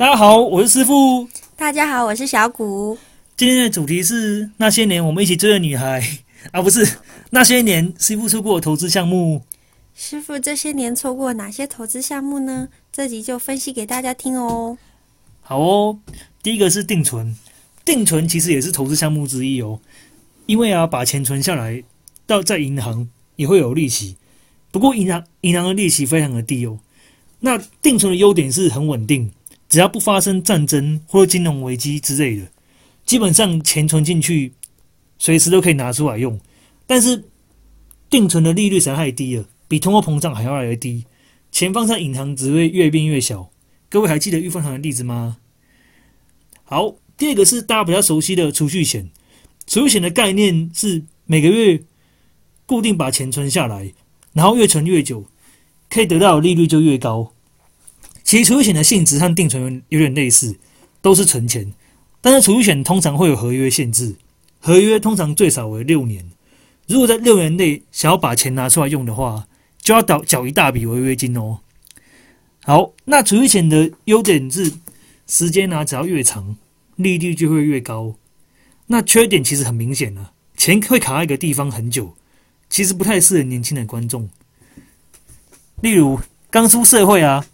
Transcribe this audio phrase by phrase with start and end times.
[0.00, 1.28] 大家好，我是师傅。
[1.56, 2.96] 大家好，我是小谷。
[3.36, 6.02] 今天的主题是那些年我们一起追的女孩
[6.52, 6.96] 啊，不是
[7.28, 9.42] 那些年师傅出过的投资项目。
[9.94, 12.68] 师傅这些年错过哪些投资项目呢？
[12.90, 14.78] 这集就分析给大家听哦。
[15.42, 15.98] 好哦，
[16.42, 17.36] 第一个是定存，
[17.84, 19.78] 定存其实也是投资项目之一哦。
[20.46, 21.84] 因为啊，把钱存下来，
[22.26, 23.06] 到在银行
[23.36, 24.16] 也会有利息，
[24.70, 26.78] 不过银行银行的利息非常的低哦。
[27.40, 29.30] 那定存的优点是很稳定，
[29.70, 32.48] 只要不发生战争或金融危机之类的，
[33.06, 34.52] 基本上钱存进去，
[35.16, 36.38] 随时都可以拿出来用。
[36.88, 37.24] 但是
[38.10, 41.04] 定存的利率实在太低了，比通货膨胀还要来低，
[41.52, 43.48] 钱放在银行只会越变越小。
[43.88, 45.38] 各位还记得预分行的例子吗？
[46.64, 49.08] 好，第二个是大家比较熟悉的储蓄险。
[49.68, 51.80] 储蓄险的概念是每个月
[52.66, 53.92] 固定把钱存下来，
[54.32, 55.26] 然后越存越久，
[55.88, 57.32] 可以得到的利率就越高。
[58.30, 60.56] 其实储蓄险的性质和定存有点类似，
[61.02, 61.72] 都是存钱，
[62.20, 64.14] 但是储蓄险通常会有合约限制，
[64.60, 66.30] 合约通常最少为六年。
[66.86, 69.48] 如果在六年内想要把钱拿出来用的话，
[69.82, 71.58] 就要缴缴一大笔违约金哦。
[72.62, 74.74] 好，那储蓄险的优点是
[75.26, 76.56] 时间呢，只要越长，
[76.94, 78.14] 利率就会越高。
[78.86, 82.14] 那缺点其实很明显了，钱会卡在一个地方很久，
[82.68, 84.30] 其实不太适合年轻的观众。
[85.80, 87.44] 例如刚出社会啊，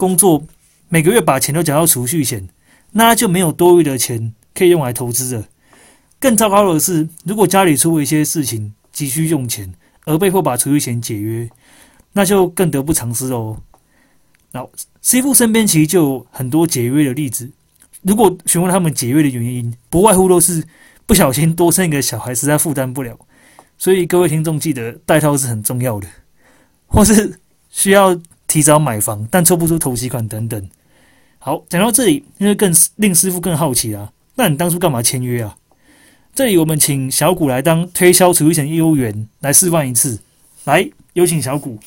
[0.00, 0.42] 工作
[0.88, 2.48] 每个月把钱都缴到储蓄险，
[2.92, 5.44] 那就没有多余的钱可以用来投资了。
[6.18, 9.74] 更糟糕的是，如果家里出了一些事情急需用钱，
[10.06, 11.46] 而被迫把储蓄险解约，
[12.14, 13.58] 那就更得不偿失哦。
[14.52, 14.66] 那
[15.02, 17.50] 师傅身边其实就有很多解约的例子。
[18.00, 20.64] 如果询问他们解约的原因，不外乎都是
[21.04, 23.18] 不小心多生一个小孩，实在负担不了。
[23.76, 26.08] 所以各位听众记得带套是很重要的，
[26.86, 28.18] 或是需要
[28.50, 30.68] 提早买房但抽不出头期款等等。
[31.38, 35.56] 好，讲到这里，因为更令师傅更好奇啊，那你当初干嘛签约啊？
[36.34, 40.18] 这里我们请小谷来当推销储蓄险业务员来示范一次，
[40.64, 41.78] 来有请小谷。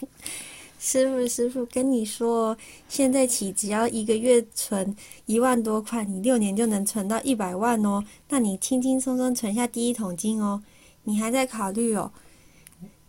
[0.79, 2.57] 师傅，师傅跟你说，
[2.88, 8.02] 现在起只要一个月存一万多块，你六年就能存到一百万哦。
[8.29, 10.63] 那你轻轻松松存下第一桶金哦。
[11.03, 12.09] 你还在考虑哦？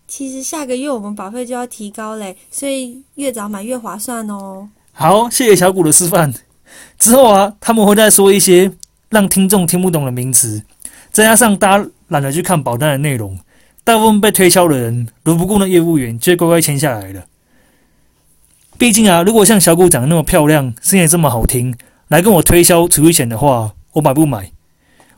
[0.06, 4.69] 其实下个月我们保费就要提高嘞，所以越早买越划算哦。
[4.92, 6.32] 好，谢谢小谷的示范。
[6.98, 8.70] 之后啊，他们会再说一些
[9.09, 10.62] 让听众听不懂的名词，
[11.10, 13.38] 再加上大家懒得去看保单的内容，
[13.82, 17.25] 大部分被推销的人如不顾那业务员，就会乖乖签下来了。
[18.76, 21.75] 毕竟啊，如果像小谷长得那么漂亮，声音这么好听，
[22.09, 24.50] 来跟我推销储蓄险的话，我买不买？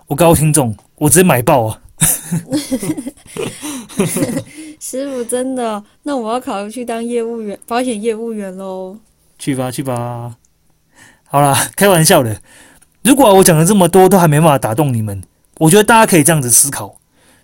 [0.06, 1.80] 我告诉听众，我直接买爆啊！
[4.88, 8.96] 师傅真的，那我要考虑去当业务员，保险业务员喽。
[9.36, 10.36] 去吧，去吧。
[11.24, 12.40] 好啦，开玩笑的。
[13.02, 15.24] 如果我讲了这么多都还没办法打动你们，
[15.58, 17.00] 我觉得大家可以这样子思考：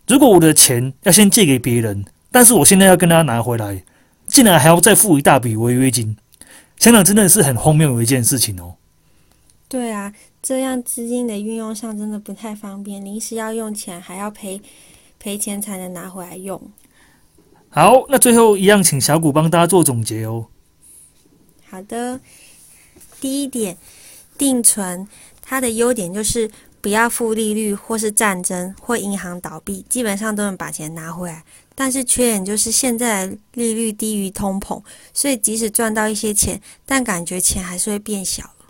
[0.07, 3.83] 如果我的钱要先借给别人，但是我现在要跟他拿回来。
[4.29, 6.17] 竟然还要再付一大笔违约金，
[6.79, 8.77] 想想真的是很荒谬的一件事情哦。
[9.69, 14.63] 对啊，这样资金的运用上真的不太方便，临时要用钱还要赔
[15.19, 16.63] 赔钱才能拿回来用。
[17.75, 20.47] 好，那最后一样，请小谷帮大家做总结哦。
[21.71, 22.21] 好的，
[23.19, 23.79] 第一点，
[24.37, 25.09] 定存
[25.41, 26.51] 它的优点就是
[26.83, 31.43] 不要负利率，或是战争或银行倒闭，基本上都能把钱拿回来。
[31.75, 34.83] 但是缺点就是现在利率低于通膨，
[35.15, 38.67] 所以即使赚到一些钱，但感觉钱还是会变小了。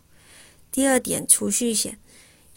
[0.70, 1.98] 第二点，储蓄险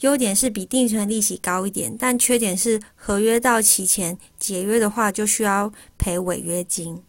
[0.01, 7.01] 优点是比定存利息高一点，但缺点是合约到期前解约的话就需要赔违约金。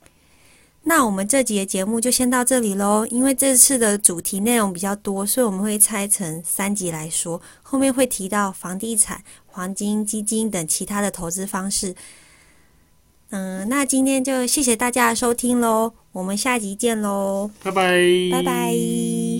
[0.88, 11.96] 那我们这集的节目就先到这里喽，因为这次的主题内容比较多，所以我们会拆成三集来说，后面会提到房地产、黄金、基金等其他的投资方式。
[13.30, 19.35] 嗯，那今天就谢谢大家的收听喽，我们下集见喽，拜拜，拜拜。